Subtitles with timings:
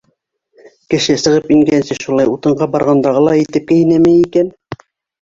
[0.93, 4.55] Кеше сығып ингәнсе шулай утынға барғандағылай итеп кейенәме икән?